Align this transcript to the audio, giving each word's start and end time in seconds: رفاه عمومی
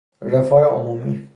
رفاه 0.23 0.65
عمومی 0.65 1.27